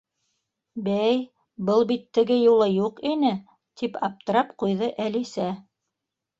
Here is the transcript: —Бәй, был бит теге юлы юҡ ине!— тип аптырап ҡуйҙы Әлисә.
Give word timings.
—Бәй, 0.87 1.19
был 1.67 1.85
бит 1.91 2.07
теге 2.19 2.39
юлы 2.39 2.71
юҡ 2.77 3.03
ине!— 3.11 3.35
тип 3.83 4.03
аптырап 4.11 4.59
ҡуйҙы 4.65 4.93
Әлисә. 5.09 5.49